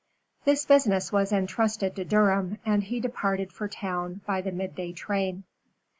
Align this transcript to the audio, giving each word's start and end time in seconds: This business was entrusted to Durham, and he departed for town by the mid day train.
This 0.45 0.65
business 0.65 1.11
was 1.11 1.31
entrusted 1.31 1.95
to 1.95 2.03
Durham, 2.03 2.57
and 2.65 2.83
he 2.83 2.99
departed 2.99 3.51
for 3.53 3.67
town 3.67 4.21
by 4.25 4.41
the 4.41 4.51
mid 4.51 4.73
day 4.73 4.93
train. 4.93 5.43